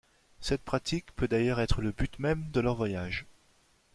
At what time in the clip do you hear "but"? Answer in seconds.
1.91-2.17